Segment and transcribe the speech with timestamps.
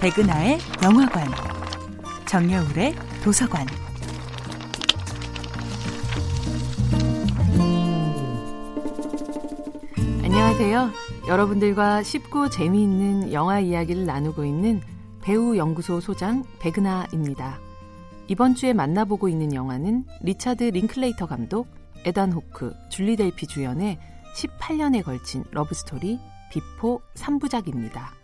[0.00, 1.26] 백은하의 영화관,
[2.26, 3.66] 정여울의 도서관.
[10.24, 10.90] 안녕하세요.
[11.28, 14.80] 여러분들과 쉽고 재미있는 영화 이야기를 나누고 있는
[15.20, 17.58] 배우 연구소 소장 백은하입니다.
[18.28, 21.66] 이번 주에 만나보고 있는 영화는 리차드 링클레이터 감독,
[22.06, 23.98] 에단 호크, 줄리 델피 주연의
[24.34, 26.18] 18년에 걸친 러브스토리
[26.50, 28.19] 비포 3부작입니다.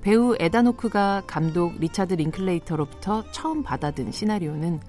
[0.00, 4.80] 배우 에단 호크가 감독 리차드 링클레이터로부터 처음 받아든 시나리오는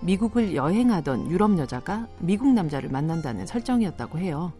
[0.00, 4.52] 미국을 여행하던 유럽 여자가 미국 남자를 만난다는 설정이었다고 해요.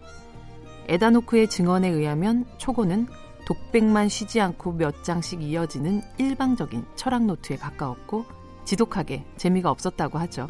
[0.89, 3.07] 에단 호크의 증언에 의하면 초고는
[3.47, 8.25] 독백만 쉬지 않고 몇 장씩 이어지는 일방적인 철학 노트에 가까웠고
[8.65, 10.49] 지독하게 재미가 없었다고 하죠.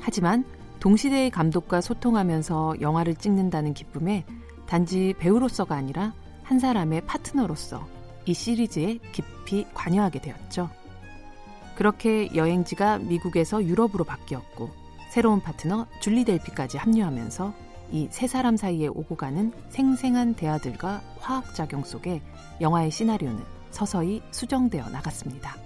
[0.00, 0.44] 하지만
[0.80, 4.24] 동시대의 감독과 소통하면서 영화를 찍는다는 기쁨에
[4.66, 6.12] 단지 배우로서가 아니라
[6.42, 7.95] 한 사람의 파트너로서
[8.26, 10.68] 이 시리즈에 깊이 관여하게 되었죠.
[11.76, 14.70] 그렇게 여행지가 미국에서 유럽으로 바뀌었고
[15.10, 22.20] 새로운 파트너 줄리 델피까지 합류하면서 이 세 사람 사이에 오고 가는 생생한 대화들과 화학작용 속에
[22.60, 25.56] 영화의 시나리오는 서서히 수정되어 나갔습니다.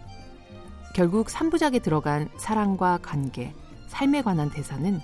[0.94, 3.55] 결국 3부작에 들어간 사랑과 관계,
[3.88, 5.00] 삶에 관한 대사는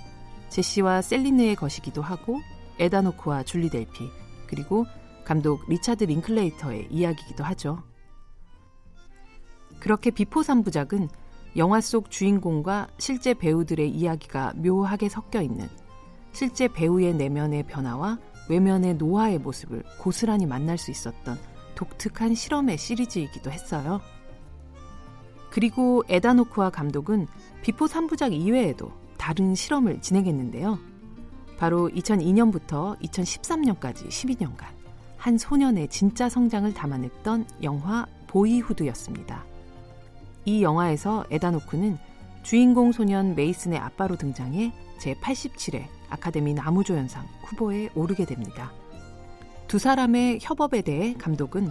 [0.49, 2.39] 제시와 셀리느의 것이기도 하고
[2.79, 4.09] 에단 호크와 줄리 델피
[4.47, 4.85] 그리고
[5.27, 7.83] 감독 리차드 링클레이터의 이야기이기도 하죠.
[9.81, 11.09] 그렇게 비포 3부작은
[11.57, 15.67] 영화 속 주인공과 실제 배우들의 이야기가 묘하게 섞여 있는
[16.31, 21.37] 실제 배우의 내면의 변화와 외면의 노화의 모습을 고스란히 만날 수 있었던
[21.75, 23.99] 독특한 실험의 시리즈이기도 했어요.
[25.49, 27.27] 그리고 에단 호크와 감독은
[27.63, 30.79] 비포 3부작 이외에도 다른 실험을 진행했는데요.
[31.57, 34.76] 바로 2002년부터 2013년까지 12년간
[35.17, 39.43] 한 소년의 진짜 성장을 담아냈던 영화 보이후드였습니다.
[40.45, 41.97] 이 영화에서 에단 호크는
[42.43, 48.71] 주인공 소년 메이슨의 아빠로 등장해 제87회 아카데미 남우조연상 후보에 오르게 됩니다.
[49.67, 51.69] 두 사람의 협업에 대해 감독은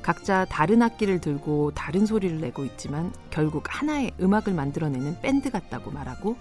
[0.00, 6.36] 각자 다른 악기를 들고 다른 소리를 내고 있지만 결국 하나의 음악을 만들어내는 밴드 같다고 말하고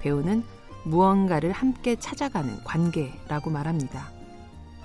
[0.00, 0.42] 배우는
[0.84, 4.15] 무언가를 함께 찾아가는 관계라고 말합니다.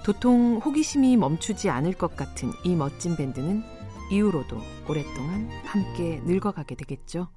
[0.04, 3.64] 도통 호기심이 멈추지 않을 것 같은 이 멋진 밴드는
[4.12, 4.58] 이후로도
[4.90, 7.28] 오랫동안 함께 늙어가게 되겠죠.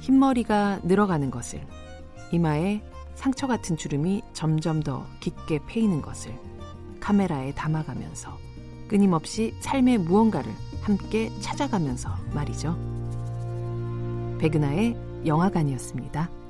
[0.00, 1.66] 흰머리가 늘어가는 것을,
[2.32, 2.82] 이마에
[3.14, 6.36] 상처 같은 주름이 점점 더 깊게 패이는 것을
[7.00, 8.36] 카메라에 담아가면서
[8.88, 10.52] 끊임없이 삶의 무언가를
[10.82, 12.76] 함께 찾아가면서 말이죠.
[14.38, 16.41] 백은하의 영화관이었습니다.